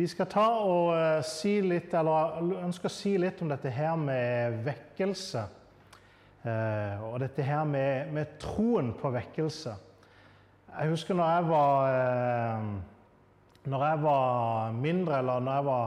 [0.00, 3.98] Vi skal ta og eh, si litt, eller ønsker å si litt om dette her
[4.00, 5.42] med vekkelse.
[6.40, 9.74] Eh, og dette her med, med troen på vekkelse.
[10.70, 12.64] Jeg husker når jeg var eh,
[13.68, 15.86] Når jeg var mindre, eller når jeg var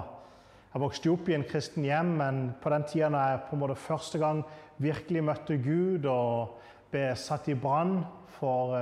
[0.75, 3.65] Jeg vokste opp i en kristen hjem, men på den tida da jeg på en
[3.65, 4.45] måte første gang
[4.83, 6.59] virkelig møtte Gud og
[6.93, 8.03] ble satt i brann
[8.37, 8.77] for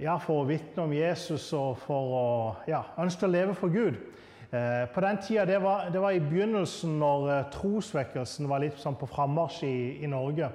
[0.00, 2.26] ja, for å vitne om Jesus og for å
[2.70, 4.00] ja, ønske å leve for Gud.
[4.50, 8.78] Eh, på den tida, det var, det var i begynnelsen, når eh, trosvekkelsen var litt
[8.82, 10.50] sånn på frammarsj i, i, Norge.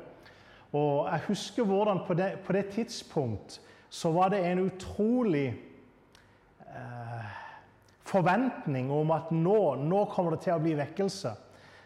[0.76, 3.60] Og jeg husker hvordan på det, på det tidspunkt
[3.90, 5.48] så var det en utrolig
[6.68, 7.30] eh,
[8.10, 11.32] forventning om at nå, nå, kommer det til å bli vekkelse.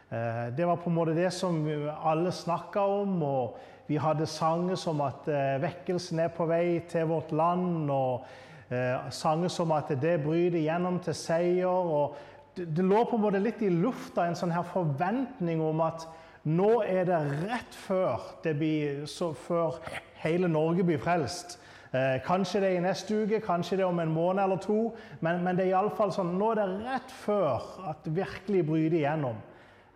[0.09, 1.61] Eh, det var på en måte det som
[2.01, 3.15] alle snakka om.
[3.23, 8.23] og vi hadde sanger som at eh, vekkelsen er på vei til vårt land, og
[8.71, 12.13] eh, sanger som at det bryter gjennom til seier.
[12.55, 16.07] det, det, lå på en måte litt i lufta en sånn her forventning om at
[16.43, 19.03] nå er det rett før det blir
[19.47, 19.79] før
[20.23, 21.59] hele Norge blir frelst.
[21.93, 24.93] Eh, kanskje det er i neste uke, kanskje det er om en måned eller to.
[25.21, 28.97] Men, men det er iallfall sånn nå er det rett før at det virkelig bryter
[28.97, 29.41] igjennom.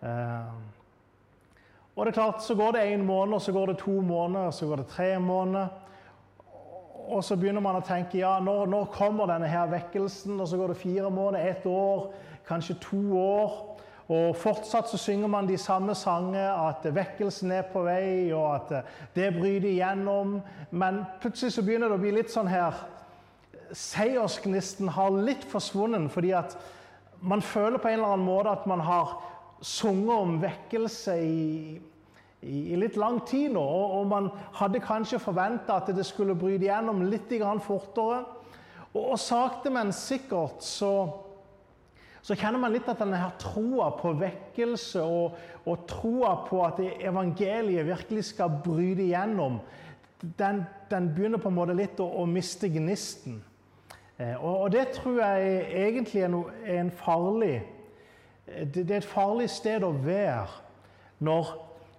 [0.05, 0.51] Eh,
[1.97, 4.45] og det er klart, Så går det én måned, og så går det to måneder,
[4.45, 5.67] og så går det tre måneder.
[7.07, 10.39] Og så begynner man å tenke ja, når, nå kommer denne her vekkelsen?
[10.39, 12.11] Og så går det fire måneder, ett år,
[12.47, 13.55] kanskje to år.
[14.07, 18.91] Og fortsatt så synger man de samme sangene, at vekkelsen er på vei, og at
[19.15, 20.37] det bryter igjennom.
[20.71, 22.85] Men plutselig så begynner det å bli litt sånn her
[23.75, 26.53] Seiersgnisten har litt forsvunnet, fordi at
[27.19, 29.17] man føler på en eller annen måte at man har
[29.61, 31.77] sunget om vekkelse i,
[32.41, 33.61] i, i, litt lang tid nå.
[33.61, 37.33] Og, og man hadde kanskje forventa at det skulle bryte igjennom litt
[37.65, 38.23] fortere.
[38.93, 41.09] Og, og sakte, men sikkert så,
[42.21, 46.79] så kjenner man litt at denne her troa på vekkelse og, og troa på at
[46.81, 49.59] evangeliet virkelig skal bryte igjennom,
[50.17, 53.41] den, den begynner på en måte litt å, å miste gnisten.
[54.17, 57.59] Eh, og, og, det tror jeg egentlig er, no, er en farlig
[58.47, 60.47] det, er et farlig sted å være
[61.19, 61.51] når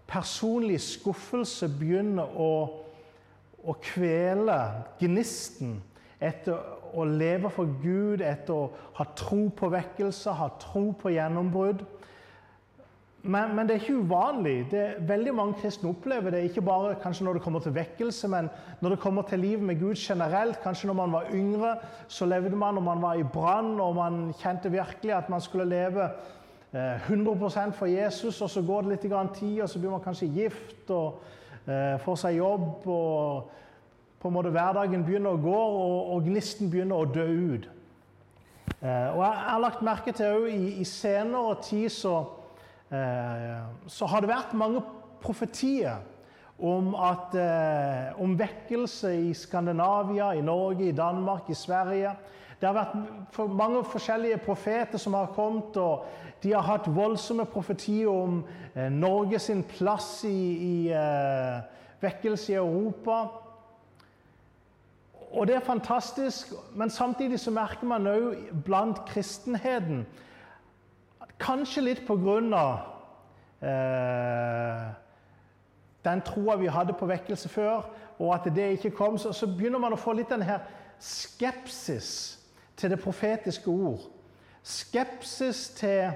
[0.08, 2.52] personlig skuffelse begynner å,
[3.64, 4.56] å kvele
[5.02, 5.76] gnisten
[6.18, 6.56] etter
[6.96, 11.84] å leve for Gud, etter å ha tro på vekkelse, ha tro på gjennombrudd.
[13.28, 14.56] Men, men, det er ikke uvanlig.
[14.70, 18.48] Det veldig Mange kristne opplever det ikke bare kanskje når det kommer til vekkelse, men
[18.80, 20.60] når det kommer til livet med Gud generelt.
[20.62, 21.74] Kanskje når man var yngre,
[22.08, 25.68] så levde man når man var i brann, og man kjente virkelig at man skulle
[25.68, 26.08] leve
[26.72, 30.28] 100 eh, for Jesus, og så går det litt tid, og så blir man kanskje
[30.28, 31.22] gift og
[31.66, 32.86] eh, får seg jobb.
[32.86, 33.50] og
[34.18, 37.68] på en måte Hverdagen begynner å gå, og, og gnisten begynner å dø ut.
[38.82, 42.16] Eh, og Jeg har lagt merke til òg i, i senere tid så,
[42.88, 44.80] så har det vært mange
[45.20, 45.98] profetier
[46.58, 47.34] om, at,
[48.16, 52.14] om vekkelse i Skandinavia, i Norge, i Danmark, i Sverige.
[52.60, 58.08] Det har vært mange forskjellige profeter som har kommet, og de har hatt voldsomme profetier
[58.08, 58.44] om
[58.74, 60.38] eh, Norge sin plass i,
[60.68, 61.60] i eh,
[62.00, 63.18] vekkelse i Europa.
[65.30, 70.06] Og det er fantastisk, men samtidig så merker man òg blant kristenheten
[71.38, 72.80] Kanskje litt på grunn av
[73.62, 74.86] eh,
[76.02, 77.84] den troa vi hadde på vekkelse før,
[78.18, 80.64] og at det ikke kom, så, så begynner man å få litt den her
[80.98, 82.10] skepsis
[82.74, 84.02] til det profetiske ord.
[84.66, 86.10] Skepsis til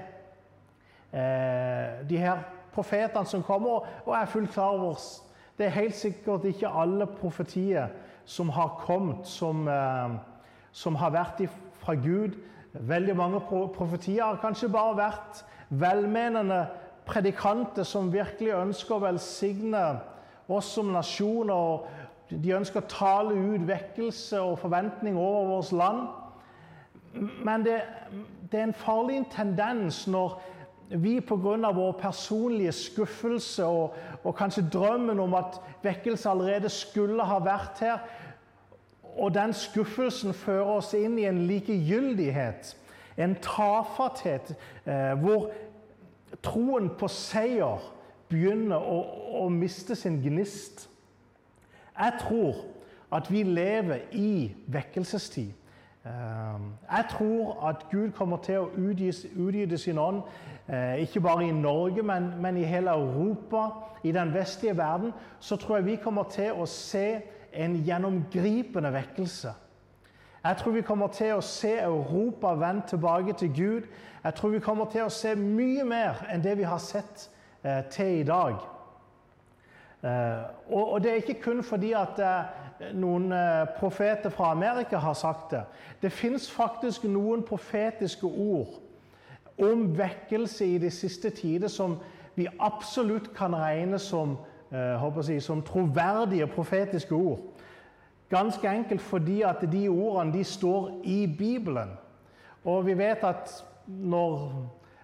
[1.13, 2.39] de her
[2.73, 3.85] profetene som kommer.
[4.05, 4.95] Og jeg er fullt klar over
[5.57, 7.87] det er helt sikkert ikke alle profetier
[8.25, 10.09] som har kommet, som, eh,
[10.71, 12.39] som har vært fra Gud.
[12.73, 13.39] Veldig mange
[13.75, 16.67] profetier har kanskje bare vært velmenende
[17.05, 19.99] predikanter som virkelig ønsker å velsigne
[20.49, 21.49] oss som nasjon.
[21.49, 21.87] og
[22.29, 26.07] De ønsker å tale ut vekkelse og forventning over vårt land.
[27.45, 27.81] Men det,
[28.51, 30.41] det er en farlig tendens når
[30.89, 31.71] vi pga.
[31.71, 37.97] vår personlige skuffelse og, og, kanskje drømmen om at vekkelse allerede skulle ha vært her,
[39.17, 42.77] og den skuffelsen fører oss inn i en likegyldighet,
[43.17, 45.51] en tafatthet, eh, hvor
[46.41, 47.81] troen på seier
[48.29, 48.99] begynner å,
[49.45, 50.87] å miste sin gnist.
[51.93, 52.63] Jeg tror
[53.13, 55.53] at vi lever i vekkelsestid.
[56.05, 60.21] Ehm, jeg tror at Gud kommer til å utgyte sin ånd,
[60.67, 63.69] eh, ikke bare i Norge, men, men, i hele Europa,
[64.03, 65.13] i den vestlige verden.
[65.39, 67.21] Så tror jeg vi kommer til å se
[67.53, 69.53] en gjennomgripende vekkelse.
[70.43, 73.87] Jeg tror vi kommer til å se Europa vendt tilbake til Gud.
[74.23, 77.29] Jeg tror vi kommer til å se mye mer enn det vi har sett
[77.63, 78.59] eh, til i dag.
[80.03, 82.19] Eh, og, og, det er ikke kun fordi at
[82.93, 85.63] noen eh, profeter fra Amerika har sagt det.
[86.01, 88.79] Det fins faktisk noen profetiske ord
[89.61, 91.97] om vekkelse i de siste tider som
[92.35, 94.37] vi absolutt kan regne som,
[94.71, 97.39] eh, si, som troverdige profetiske ord.
[98.29, 101.89] Ganske enkelt fordi at de ordene de står i Bibelen.
[102.65, 104.51] Og vi vet at når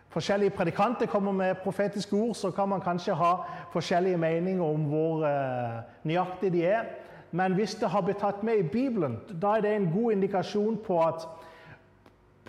[0.09, 3.33] forskjellige predikanter kommer med profetiske ord, så kan man kanskje ha
[3.71, 6.83] forskjellige meninger om hvor eh, nøyaktig de er.
[7.31, 10.79] Men hvis det har blitt tatt med i Bibelen, da er det en god indikasjon
[10.85, 11.27] på at,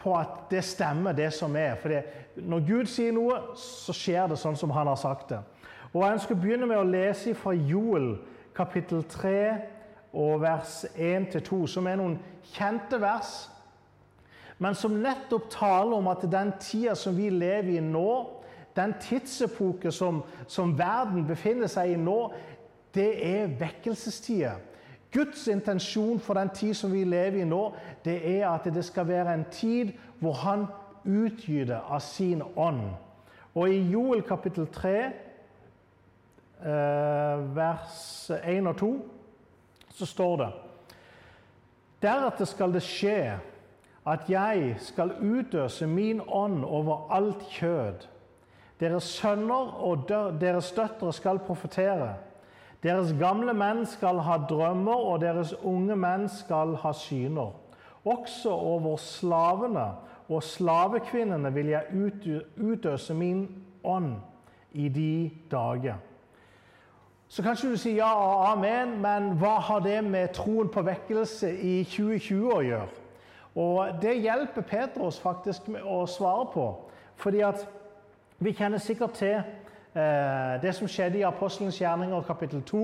[0.01, 1.77] på at det stemmer, det som er.
[1.83, 5.43] For når Gud sier noe, så skjer det sånn som han har sagt det.
[5.93, 8.15] Og Jeg ønsker å begynne med å lese fra Joel
[8.57, 9.39] kapittel 3
[10.17, 12.19] og vers 1-2, som er noen
[12.55, 13.49] kjente vers
[14.61, 18.11] men som nettopp taler om at den tida som vi lever i nå,
[18.77, 20.21] den tidsepoke som,
[20.53, 22.19] som verden befinner seg i nå,
[22.93, 24.59] det er vekkelsestida.
[25.13, 27.73] Guds intensjon for den tid som vi lever i nå,
[28.05, 30.67] det er at det skal være en tid hvor han
[31.05, 32.93] utgyter av sin ånd.
[33.55, 34.95] Og i Joel kapittel 3,
[36.63, 38.91] eh, vers 1 og 2,
[39.91, 40.51] så står det
[42.01, 43.19] Deretter skal det skje
[44.09, 48.07] at jeg skal utøse min ånd over alt kjød.
[48.81, 50.09] Deres sønner og
[50.41, 52.15] deres døtre skal profetere.
[52.83, 57.53] Deres gamle menn skal ha drømmer, og deres unge menn skal ha syner.
[58.05, 59.91] Også over slavene
[60.31, 62.11] og slavekvinnene vil jeg
[62.57, 63.49] utøse min
[63.85, 64.15] ånd
[64.73, 65.99] i de dager.
[67.29, 71.53] Så kanskje du sier ja og amen, men hva har det med troen på vekkelse
[71.53, 72.89] i 2020 å gjøre?
[73.61, 76.67] Og Det hjelper Peter oss faktisk med å svare på.
[77.17, 77.67] Fordi at
[78.39, 79.43] vi kjenner sikkert til
[80.63, 82.81] det som skjedde i Apostelens gjerninger kapittel 2,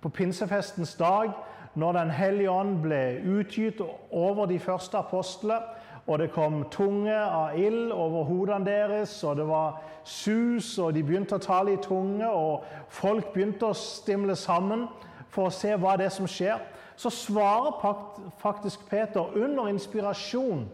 [0.00, 1.32] på pinsefestens dag,
[1.74, 3.80] når Den hellige ånd ble utgitt
[4.10, 5.60] over de første apostlene.
[6.06, 11.02] Og det kom tunge av ild over hodene deres, og det var sus, og de
[11.02, 14.86] begynte å tale i tunge, og folk begynte å stimle sammen
[15.28, 16.62] for å se hva det er som skjer
[16.98, 17.96] så svarer
[18.38, 20.68] faktisk Peter under inspirasjon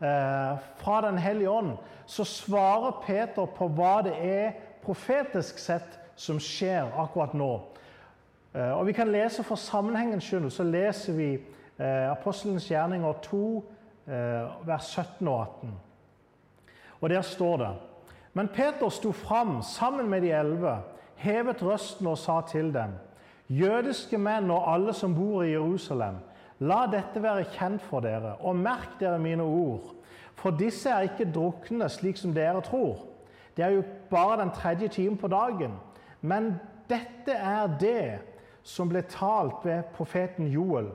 [0.00, 1.76] eh, fra Den hellige ånd
[2.06, 4.56] så svarer Peter på hva det er
[4.88, 7.52] profetisk sett som skjer akkurat nå.
[8.54, 13.42] Eh, og Vi kan lese for sammenhengens skyld så leser vi eh, Apostelens gjerninger 2,
[14.64, 15.72] vers 17 og 18.
[17.00, 17.74] Og Der står det
[18.32, 20.78] Men Peter sto fram sammen med de elleve,
[21.16, 22.96] hevet røsten og sa til dem:"
[23.48, 26.18] Jødiske menn og alle som bor i Jerusalem,
[26.58, 29.94] la dette være kjent for dere, og merk dere mine ord.
[30.34, 33.07] For disse er ikke drukne slik som dere tror.
[33.58, 35.72] Det er jo bare den tredje timen på dagen.
[36.20, 36.52] Men
[36.88, 38.18] dette er det
[38.62, 40.92] som ble talt ved profeten Joel.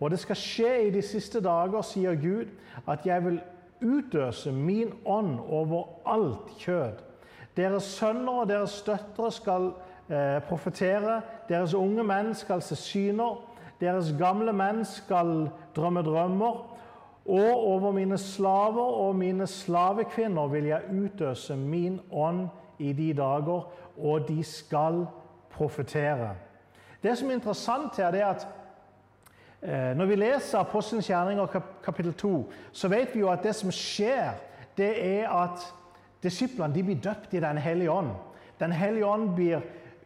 [0.00, 2.48] Og det skal skje i de siste dager, sier Gud,
[2.88, 3.36] at jeg vil
[3.84, 7.04] utøse min ånd over alt kjød.
[7.56, 9.70] Deres sønner og deres døtre skal
[10.08, 11.20] eh, profetere.
[11.48, 13.42] Deres unge menn skal se syner.
[13.80, 16.64] Deres gamle menn skal drømme drømmer.
[17.28, 22.48] Og over mine slaver og mine slavekvinner vil jeg utøse min ånd
[22.78, 25.06] i de dager, og de skal
[25.50, 26.34] profetere.
[27.02, 28.46] Det som er interessant her, det er at
[29.62, 31.46] eh, når vi leser Apostelens gjerninger
[31.84, 34.36] kapittel 2, så vet vi jo at det som skjer,
[34.76, 35.66] det er at
[36.22, 38.10] disiplene blir døpt i Den hellige ånd.
[38.60, 39.60] Den hellige ånd blir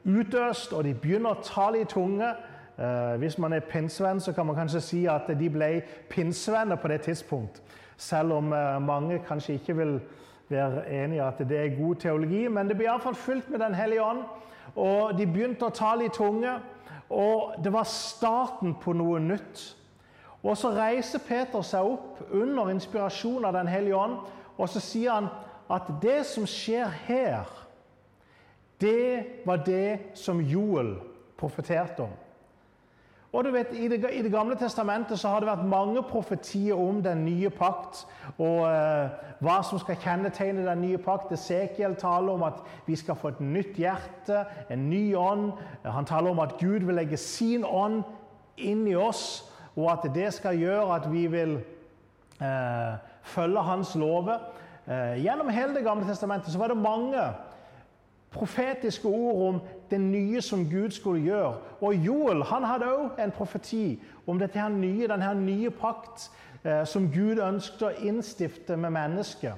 [0.05, 2.33] utøst, og de begynner å tale i tunge.
[2.81, 6.89] Eh, hvis man er pinnsvenn, så kan man kanskje si at de ble pinnsvenner på
[6.89, 7.63] det tidspunkt.
[7.97, 10.01] Selv om eh, mange kanskje ikke vil
[10.49, 12.49] være enig i at det er god teologi.
[12.49, 14.23] Men det ble iallfall fylt med Den hellige ånd,
[14.77, 16.57] og de begynte å tale i tunge.
[17.11, 19.77] Og det var starten på noe nytt.
[20.43, 24.17] Og så reiser Peter seg opp under inspirasjon av Den hellige ånd,
[24.57, 25.29] og så sier han
[25.71, 27.57] at det som skjer her
[28.81, 30.95] det var det som Joel
[31.37, 32.15] profeterte om.
[33.33, 37.23] Og du vet, i det, gamle testamentet så har det vært mange profetier om den
[37.25, 38.03] nye pakt
[38.43, 41.31] og eh, hva som skal kjennetegne den nye pakt.
[41.37, 42.59] Esekiel taler om at
[42.89, 45.53] vi skal få et nytt hjerte, en ny ånd.
[45.87, 48.03] Han taler om at Gud vil legge sin ånd
[48.59, 49.45] inn i oss,
[49.79, 51.61] og at det skal gjøre at vi vil
[52.43, 52.99] eh,
[53.31, 54.43] følge Hans lover.
[54.91, 57.31] Eh, gjennom hele Det gamle testamentet så var det mange
[58.31, 59.61] profetiske ord om
[59.91, 61.55] det nye som Gud skulle gjøre.
[61.81, 66.31] Og Joel han hadde òg en profeti om dette her nye, denne nye pakt.
[66.65, 69.55] eh, som Gud ønsket å innstifte med mennesket.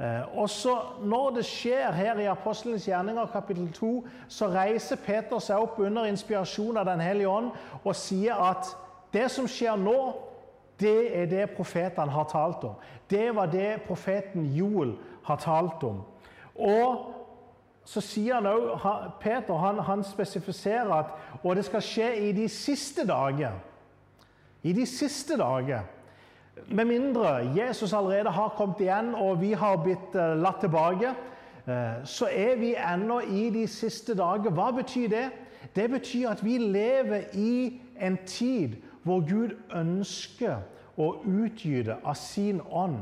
[0.00, 5.38] Eh, og så Når det skjer her i Apostelens gjerninger kapittel 2, så reiser Peter
[5.38, 7.50] seg opp under inspirasjon av Den hellige ånd
[7.84, 8.76] og sier at
[9.12, 10.12] det som skjer nå,
[10.80, 12.74] det er det profetene har talt om.
[13.10, 16.02] Det var det profeten Joel har talt om.
[16.56, 17.25] Og
[17.86, 21.12] så sier han også, Peter han, han spesifiserer at
[21.44, 23.54] og det skal skje i de siste dager.
[24.62, 25.86] I de siste dager.
[26.66, 31.12] Med mindre Jesus allerede har kommet igjen og vi har blitt uh, latt tilbake,
[31.68, 34.50] uh, så er vi ennå i de siste dager.
[34.50, 35.26] Hva betyr det?
[35.76, 40.64] Det betyr at vi lever i en tid hvor Gud ønsker
[40.98, 42.98] å utgyte av sin ånd.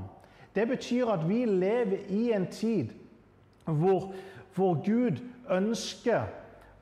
[0.55, 2.93] Det betyr at vi lever i en tid
[3.65, 4.13] hvor,
[4.55, 5.21] hvor Gud
[5.51, 6.29] ønsker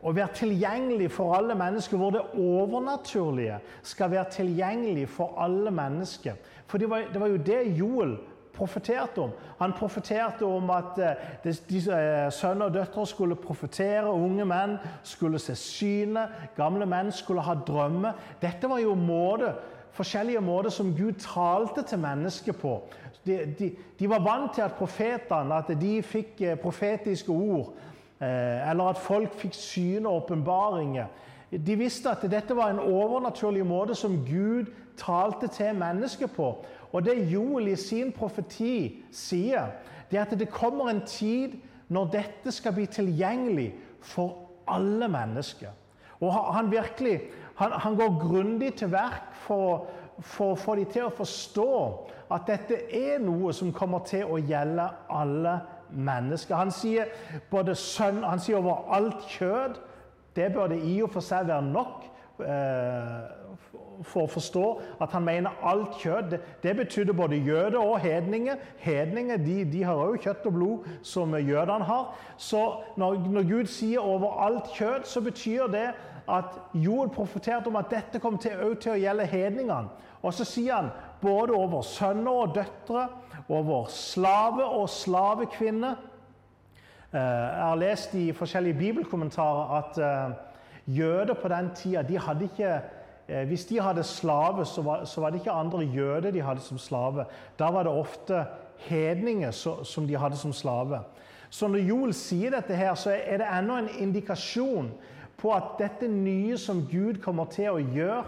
[0.03, 6.39] å være tilgjengelig for alle mennesker, hvor det overnaturlige skal være tilgjengelig for alle mennesker.
[6.67, 8.17] For det var, det var jo det Joel
[8.53, 9.31] profeterte om.
[9.59, 14.77] Han profeterte om at uh, de, uh, sønner og døtre skulle profetere, unge menn
[15.07, 18.19] skulle se synet, gamle menn skulle ha drømmer.
[18.43, 19.55] Dette var jo måte,
[19.93, 22.79] forskjellige måter som Gud talte til mennesker på.
[23.27, 27.75] De, de, de var vant til at profetene at de fikk uh, profetiske ord.
[28.23, 31.09] Eller at folk fikk syne og åpenbaringer.
[31.51, 36.53] De visste at dette var en overnaturlig måte som Gud talte til mennesker på.
[36.93, 39.73] Og det Joel i sin profeti sier,
[40.11, 41.59] det er at det kommer en tid
[41.93, 44.39] når dette skal bli tilgjengelig for
[44.71, 45.73] alle mennesker.
[46.23, 47.21] Og han virkelig,
[47.57, 49.87] han, han går grundig til verk for,
[50.21, 51.73] for å få dem til å forstå
[52.33, 55.59] at dette er noe som kommer til å gjelde alle
[55.93, 56.57] mennesker.
[56.57, 57.13] Han sier
[57.51, 59.77] både sønn, han sier over alt kjød.
[60.37, 62.09] Det bør det i og for seg være nok.
[62.41, 63.43] Eh,
[64.03, 64.65] for å forstå
[65.05, 66.37] at han mener alt kjøtt.
[66.63, 68.57] Det, betydde både jøder og hedninger.
[68.83, 72.09] Hedninger de, de har òg kjøtt og blod, som jødene har.
[72.37, 72.63] Så
[72.97, 75.91] når, når Gud sier 'over alt kjøtt', så betyr det
[76.33, 80.09] at Joel profeterte om at dette kom til, til å gjelde hedningene.
[80.23, 80.91] Og så sier han
[81.23, 83.09] både over sønner og døtre,
[83.51, 86.01] over slave og slavekvinner.
[87.13, 90.35] Eh, jeg har lest i forskjellige bibelkommentarer at eh,
[90.99, 92.75] jøder på den tida de hadde ikke
[93.29, 96.61] Eh, hvis de hadde slave, så var, så var, det ikke andre jøder de hadde
[96.61, 97.25] som slave.
[97.59, 98.45] Da var det ofte
[98.77, 99.51] hedninger
[99.85, 101.01] som de hadde som slave.
[101.51, 104.91] Så når Joel sier dette, her, så er det ennå en indikasjon
[105.43, 108.25] på at dette nye som Gud kommer til å gjøre,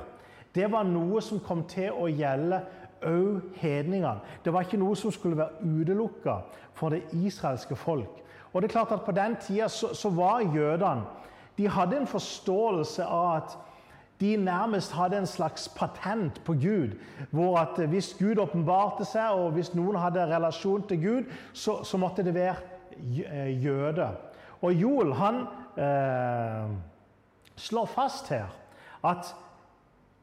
[0.54, 2.60] det var noe som kom til å gjelde
[3.04, 4.20] òg hedningene.
[4.44, 6.38] Det var ikke noe som skulle være utelukka
[6.74, 8.22] for det israelske folk.
[8.52, 11.02] Og det er klart at På den tida så, så var jødene
[11.58, 13.56] De hadde en forståelse av at
[14.20, 16.94] de nærmest hadde en slags patent på Gud.
[17.30, 21.98] Hvor at hvis Gud åpenbarte seg, og hvis noen hadde relasjon til Gud, så, så
[21.98, 22.56] måtte det være
[23.26, 24.08] eh, jøde.
[24.62, 25.40] Og Joel han
[25.76, 26.70] eh,
[27.56, 28.46] slår fast her
[29.04, 29.34] at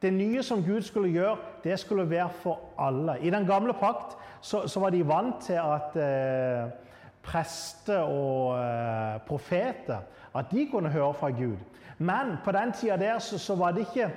[0.02, 3.20] det nye som Gud skulle gjøre, det skulle være for alle.
[3.22, 6.72] I den gamle pakt så, så var de vant til at eh,
[7.24, 9.98] prester og eh, profeter
[10.36, 11.58] at de kunne høre fra Gud.
[11.98, 14.12] Men på den tida der så, så var det ikke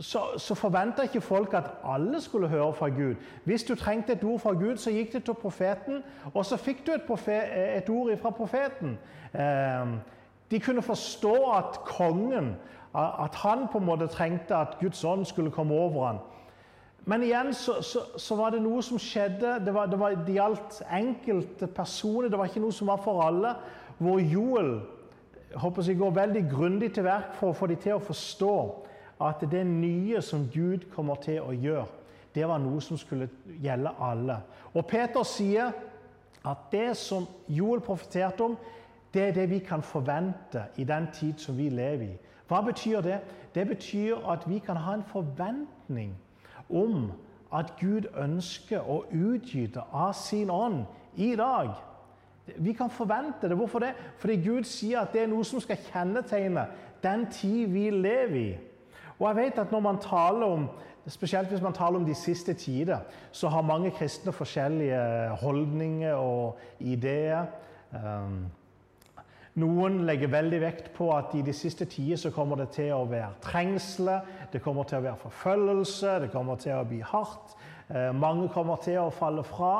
[0.00, 3.14] så, så forventa ikke folk at alle skulle høre fra Gud.
[3.44, 6.02] Hvis du trengte et ord fra Gud, så gikk det til profeten,
[6.34, 8.98] og så fikk du et, profet, et ord fra profeten.
[9.34, 9.94] Eh,
[10.50, 12.54] de kunne forstå at kongen
[12.94, 16.18] at han på en måte trengte at Guds ånd skulle komme over ham.
[17.04, 19.58] Men igjen så, så, så, var det noe som skjedde.
[19.64, 22.30] Det, var, det, var, det gjaldt enkelte personer.
[22.32, 23.50] Det var ikke noe som var for alle.
[23.98, 24.78] Hvor Joel
[25.60, 28.54] håper jeg går veldig grundig til verk for å få dem til å forstå
[29.24, 31.86] at det nye som Gud kommer til å gjøre,
[32.34, 33.28] det var noe som skulle
[33.62, 34.40] gjelde alle.
[34.74, 35.70] Og Peter sier
[36.44, 38.56] at det som Joel profeterte om,
[39.14, 42.16] det er det vi kan forvente i den tid som vi lever i.
[42.48, 43.20] Hva betyr det?
[43.54, 46.16] Det betyr at vi kan ha en forventning
[46.70, 47.12] om
[47.54, 50.84] at Gud ønsker å utgyte av sin ånd
[51.16, 51.70] i dag.
[52.56, 53.56] Vi kan forvente det.
[53.56, 53.94] Hvorfor det?
[54.18, 56.66] Fordi Gud sier at det er noe som skal kjennetegne
[57.02, 58.50] den tid vi lever i.
[59.18, 60.66] Og jeg vet at når man taler om
[61.06, 62.98] Spesielt hvis man taler om de siste tider,
[63.32, 67.44] så har mange kristne forskjellige holdninger og ideer.
[69.54, 73.04] Noen legger veldig vekt på at i de siste tider så kommer det til å
[73.06, 77.54] være trengsler, det kommer til å være forfølgelse, det kommer til å bli hardt.
[77.86, 79.76] Uh, mange kommer til å falle fra.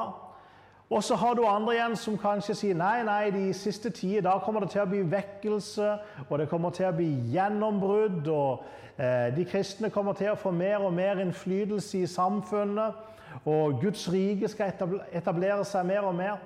[0.95, 4.37] Og så har du andre igjen som kanskje sier nei, nei, de siste tider da
[4.45, 5.91] kommer det til å bli vekkelse,
[6.29, 10.53] og det kommer til å bli gjennombrudd, og eh, de kristne kommer til å få
[10.55, 13.01] mer og mer innflytelse i samfunnet,
[13.43, 14.77] og Guds rike skal
[15.11, 16.37] etablere seg mer og mer.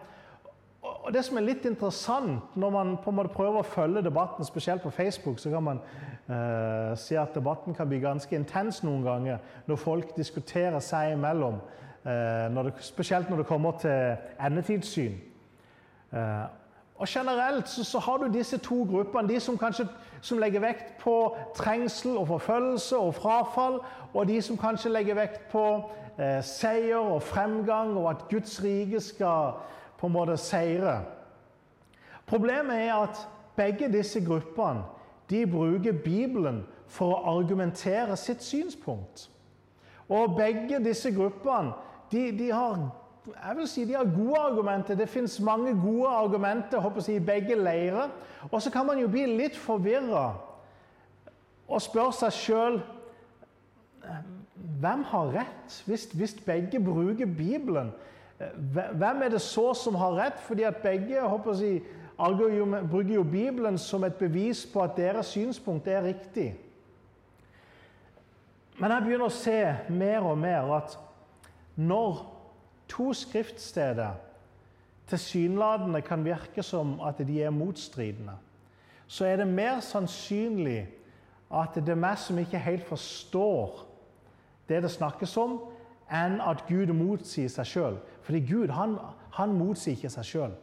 [0.83, 4.45] Og Det som er litt interessant når man på en måte prøver å følge debatten,
[4.45, 5.81] spesielt på Facebook, så kan man
[6.29, 11.59] eh, si at debatten kan bli ganske intens noen ganger når folk diskuterer seg imellom.
[12.05, 15.19] Eh, når det, spesielt når det kommer til endetidssyn.
[16.13, 16.45] Eh,
[16.99, 19.29] og Generelt så, så, har du disse to gruppene.
[19.29, 19.87] De som kanskje
[20.21, 23.81] som legger vekt på trengsel og forfølgelse og frafall,
[24.15, 25.65] og de som kanskje legger vekt på
[26.19, 29.61] eh, seier og fremgang, og at Guds rike skal
[29.99, 31.01] på en måte seire.
[32.27, 33.21] Problemet er at
[33.57, 34.85] begge disse gruppene
[35.31, 39.29] de bruker Bibelen for å argumentere sitt synspunkt.
[40.09, 41.75] Og begge disse gruppene
[42.13, 42.79] de, de, har
[43.29, 44.97] jeg vil si de har gode argumenter.
[44.97, 48.09] Det fins mange gode argumenter håper jeg, i begge leirer.
[48.51, 50.31] Og så kan man jo bli litt forvirra
[51.69, 52.79] og spørre seg sjøl
[54.81, 57.91] hvem har rett, hvis, hvis, begge bruker Bibelen?
[58.39, 60.41] Hvem er det så som har rett?
[60.47, 61.83] Fordi at begge jeg,
[62.91, 66.55] bruker jo Bibelen som et bevis på at deres synspunkt er riktig.
[68.79, 69.59] Men jeg begynner å se
[69.91, 70.99] mer og mer at
[71.79, 72.21] når
[72.91, 74.15] to skriftsteder
[75.09, 78.37] tilsynelatende kan virke som at de er motstridende,
[79.07, 80.87] så er det mer sannsynlig
[81.51, 83.85] at det er meg som ikke helt forstår
[84.69, 85.59] det det snakkes om,
[86.11, 87.99] enn at Gud motsier seg sjøl.
[88.27, 88.97] Fordi Gud han,
[89.37, 90.55] han motsier ikke seg sjøl.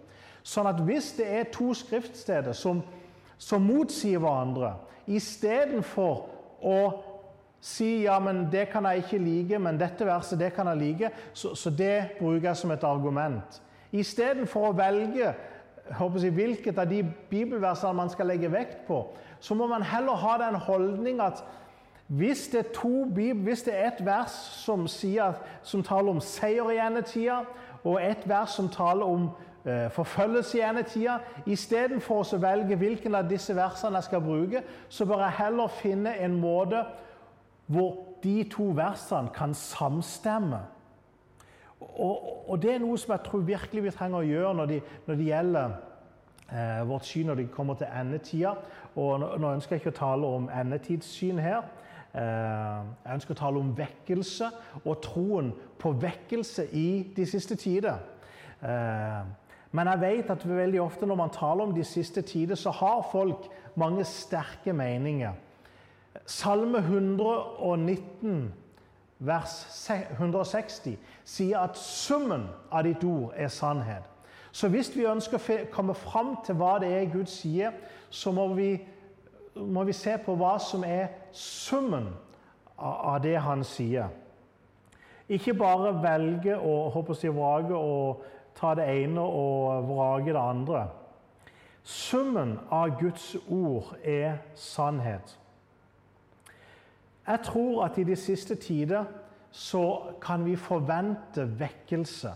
[0.46, 2.84] Sånn at hvis det er to skriftsteder som,
[3.42, 4.75] som motsier hverandre,
[5.10, 6.25] istedenfor
[6.66, 6.80] å
[7.66, 11.12] si ja, men det kan jeg ikke like, men dette verset det kan jeg like,
[11.34, 13.62] så, så det bruker jeg som et argument.
[13.96, 19.04] Istedenfor å velge jeg, hvilket av de bibelversene man skal legge vekt på,
[19.40, 21.44] så må man heller ha den holdning at
[22.07, 25.33] hvis det er, to bibel, hvis det er et vers som, sier,
[25.63, 27.39] som taler om seier i endetida,
[27.83, 29.29] og et vers som taler om
[29.65, 31.17] eh, forfølgelse i endetida,
[31.50, 36.13] istedenfor å velge hvilken av disse versene jeg skal bruke, så bør jeg heller finne
[36.22, 36.83] en måte
[37.65, 40.61] hvor de to versene kan samstemme.
[41.79, 44.79] Og, og, Det er noe som jeg tror virkelig vi trenger å gjøre når, de,
[45.07, 45.74] det gjelder
[46.51, 48.55] eh, vårt syn når det kommer til endetida.
[48.96, 51.65] Og nå, nå, ønsker jeg ikke å tale om endetidssyn her.
[52.16, 54.48] Eh, jeg ønsker å tale om vekkelse
[54.86, 55.50] og troen
[55.80, 57.98] på vekkelse i de siste tider.
[58.64, 59.24] Eh,
[59.75, 63.04] men jeg vet at veldig ofte når man taler om de siste tider, så har
[63.12, 65.34] folk mange sterke meninger.
[66.25, 68.54] Salme 119,
[69.20, 69.60] vers
[70.20, 74.08] 160, sier at summen av ditt ord er sannhet.
[74.56, 77.75] Så hvis vi ønsker å komme fram til hva det er Gud sier,
[78.10, 78.78] så må vi,
[79.55, 82.09] må vi se på hva som er summen
[82.77, 84.11] av det han sier.
[85.29, 88.24] Ikke bare velge og håper jeg, vrage og
[88.55, 90.85] ta det ene og vrage det andre.
[91.83, 95.37] Summen av Guds ord er sannhet.
[97.27, 99.05] Jeg tror at i de siste tider
[99.51, 102.33] så kan vi forvente vekkelse.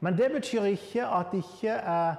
[0.00, 2.14] Men det betyr ikke at det ikke er,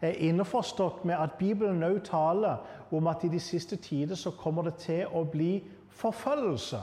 [0.00, 2.56] er innforstått med at Bibelen også taler
[2.90, 6.80] om at i de siste tider så kommer det til å bli forfølgelse.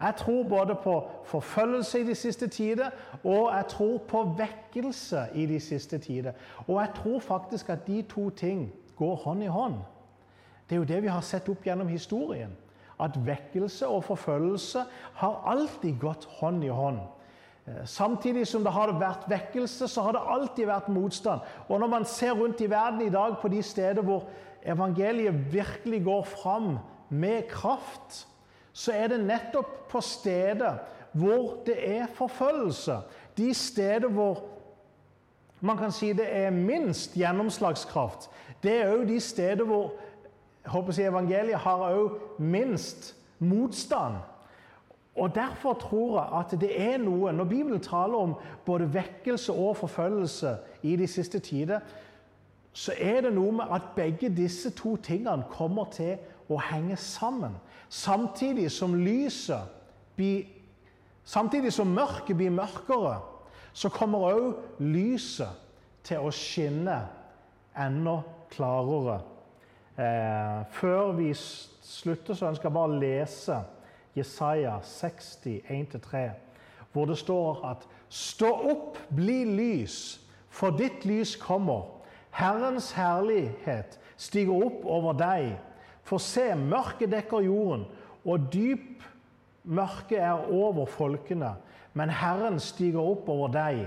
[0.00, 2.90] Jeg tror både på forfølgelse i de siste tider,
[3.24, 6.32] og jeg tror på vekkelse i de siste tider.
[6.66, 9.74] Og jeg tror faktisk at de to ting går hånd i hånd.
[10.70, 12.54] Det er jo det vi har sett opp gjennom historien
[13.00, 14.82] at vekkelse og forfølgelse
[15.14, 16.98] har alltid gått hånd i hånd.
[17.68, 21.40] Eh, samtidig som det har vært vekkelse, så har det alltid vært motstand.
[21.68, 24.28] Og når man ser rundt i verden i dag på de steder hvor
[24.62, 26.78] evangeliet virkelig går fram
[27.08, 28.26] med kraft,
[28.72, 30.78] så er det nettopp på steder
[31.12, 33.00] hvor det er forfølgelse.
[33.36, 34.44] De steder hvor
[35.60, 38.28] man kan si det er minst gjennomslagskraft.
[38.62, 39.96] Det er òg de steder hvor
[40.66, 44.20] håper jeg, evangeliet har minst motstand.
[45.18, 49.76] Og Derfor tror jeg at det er noe Når Bibelen taler om både vekkelse og
[49.76, 51.80] forfølgelse i de siste tider,
[52.72, 57.56] så er det noe med at begge disse to tingene kommer til å henge sammen.
[57.88, 59.66] Samtidig som lyset
[60.16, 60.46] blir
[61.28, 63.18] Samtidig som mørket blir mørkere,
[63.76, 65.58] så kommer òg lyset
[66.08, 67.02] til å skinne
[67.76, 68.14] enda
[68.48, 69.18] klarere.
[69.98, 73.58] Eh, før vi slutter, så ønsker jeg bare å lese
[74.18, 76.28] Jesaja 60, 1-3,
[76.92, 81.84] hvor det står at Stå opp, bli lys, for ditt lys kommer.
[82.32, 85.50] Herrens herlighet stiger opp over deg.
[86.08, 87.84] For se, mørket dekker jorden,
[88.24, 89.04] og dyp
[89.68, 91.52] mørke er over folkene.
[91.92, 93.84] Men Herren stiger opp over deg.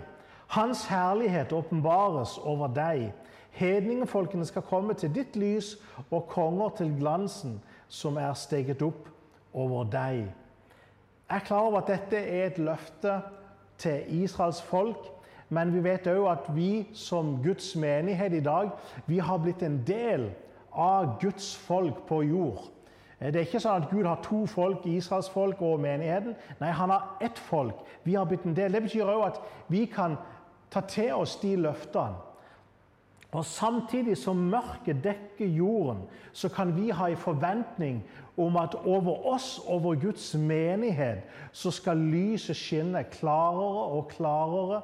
[0.54, 3.10] Hans herlighet åpenbares over deg.
[3.58, 5.74] Hedningefolkene skal komme til ditt lys,
[6.12, 7.58] og konger til glansen
[7.90, 9.10] som er steget opp
[9.54, 10.26] over deg.
[11.30, 13.22] Jeg er klar over at dette er et løfte
[13.78, 15.10] til Israels folk,
[15.50, 18.70] men vi vet òg at vi som Guds menighet i dag,
[19.06, 20.30] vi har blitt en del
[20.72, 22.70] av Guds folk på jord.
[23.20, 26.34] Det er ikke sånn at Gud har to folk, Israels folk og menigheten.
[26.58, 27.84] Nei, han har ett folk.
[28.04, 28.74] Vi har blitt en del.
[28.74, 30.16] Det betyr òg at vi kan
[30.74, 32.31] ta til oss de løftene
[33.32, 36.02] og Samtidig som mørket dekker jorden,
[36.34, 38.04] så kan vi ha en forventning
[38.38, 44.82] om at over oss, over Guds menighet, så skal lyset skinne klarere og klarere.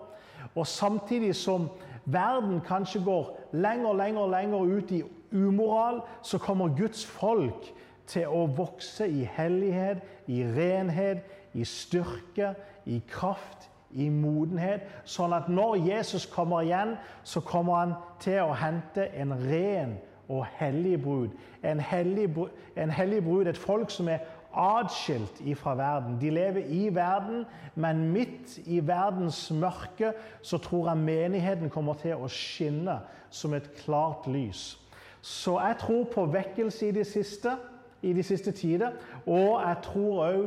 [0.56, 1.68] Og samtidig som
[2.06, 7.74] verden kanskje går lenger og lenger, lenger ut i umoral, så kommer Guds folk
[8.08, 11.20] til å vokse i hellighet, i renhet,
[11.54, 12.54] i styrke,
[12.86, 18.56] i kraft, i modenhet, sånn at når Jesus kommer igjen, så kommer han til å
[18.58, 19.98] hente en ren
[20.28, 21.36] og hellig brud.
[21.64, 22.28] En hellig,
[22.76, 24.26] en hellig brud, et folk som er
[24.58, 26.18] atskilt fra verden.
[26.22, 27.46] De lever i verden,
[27.76, 33.70] men midt i verdens mørke så tror jeg menigheten kommer til å skinne som et
[33.84, 34.78] klart lys.
[35.22, 37.56] Så jeg tror på vekkelse i de siste,
[38.02, 38.92] i de siste tider,
[39.26, 40.44] og jeg tror òg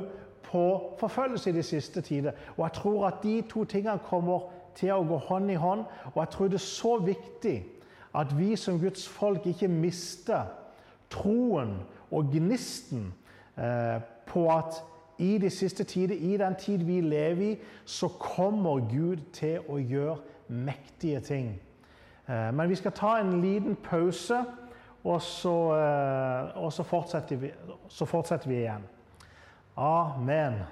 [0.50, 2.32] på forfølgelse i de siste tider.
[2.56, 5.84] Og jeg tror at de to tingene kommer til å gå hånd i hånd.
[6.14, 7.56] Og jeg tror det er så viktig
[8.14, 10.48] at vi som Guds folk ikke mister
[11.10, 11.76] troen
[12.10, 13.12] og gnisten
[13.58, 14.82] eh, på at
[15.20, 19.76] i de siste tider, i den tid vi lever i, så kommer Gud til å
[19.78, 20.16] gjøre
[20.48, 21.50] mektige ting.
[22.26, 24.40] Eh, men vi skal ta en liten pause,
[25.04, 27.52] og så, eh, og så, fortsetter, vi,
[27.88, 28.88] så fortsetter vi igjen.
[29.76, 30.66] Amen.